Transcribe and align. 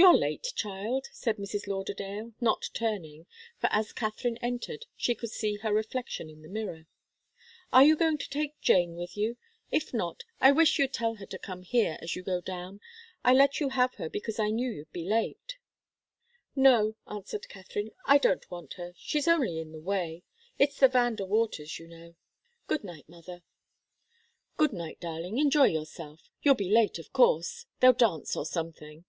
"You're 0.00 0.16
late, 0.16 0.52
child," 0.54 1.08
said 1.10 1.38
Mrs. 1.38 1.66
Lauderdale, 1.66 2.32
not 2.40 2.70
turning, 2.72 3.26
for 3.60 3.68
as 3.72 3.92
Katharine 3.92 4.36
entered, 4.36 4.86
she 4.96 5.12
could 5.12 5.32
see 5.32 5.56
her 5.56 5.72
reflection 5.74 6.30
in 6.30 6.42
the 6.42 6.48
mirror. 6.48 6.86
"Are 7.72 7.82
you 7.82 7.96
going 7.96 8.16
to 8.18 8.30
take 8.30 8.60
Jane 8.60 8.94
with 8.94 9.16
you? 9.16 9.38
If 9.72 9.92
not, 9.92 10.22
I 10.40 10.52
wish 10.52 10.78
you'd 10.78 10.92
tell 10.92 11.16
her 11.16 11.26
to 11.26 11.36
come 11.36 11.62
here, 11.62 11.98
as 12.00 12.14
you 12.14 12.22
go 12.22 12.40
down 12.40 12.78
I 13.24 13.34
let 13.34 13.58
you 13.58 13.70
have 13.70 13.96
her 13.96 14.08
because 14.08 14.38
I 14.38 14.50
knew 14.50 14.70
you'd 14.70 14.92
be 14.92 15.02
late." 15.04 15.56
"No," 16.54 16.94
answered 17.10 17.48
Katharine, 17.48 17.90
"I 18.06 18.18
don't 18.18 18.48
want 18.52 18.74
her 18.74 18.94
she's 18.96 19.26
only 19.26 19.58
in 19.58 19.72
the 19.72 19.80
way. 19.80 20.22
It's 20.60 20.78
the 20.78 20.86
Van 20.86 21.16
De 21.16 21.24
Waters', 21.26 21.80
you 21.80 21.88
know. 21.88 22.14
Good 22.68 22.84
night, 22.84 23.08
mother." 23.08 23.42
"Good 24.56 24.72
night, 24.72 25.00
darling 25.00 25.38
enjoy 25.38 25.66
yourself 25.66 26.30
you'll 26.40 26.54
be 26.54 26.70
late, 26.70 27.00
of 27.00 27.12
course 27.12 27.66
they'll 27.80 27.92
dance, 27.92 28.36
or 28.36 28.46
something." 28.46 29.04